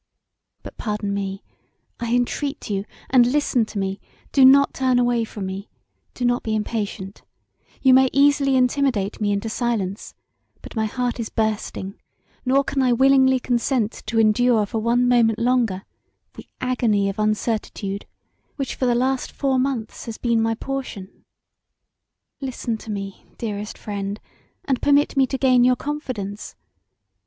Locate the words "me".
1.13-1.43, 3.77-3.99, 5.45-5.69, 9.21-9.31, 22.89-23.27, 25.15-25.27